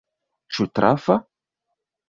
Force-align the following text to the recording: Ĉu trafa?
Ĉu 0.57 0.67
trafa? 0.79 1.21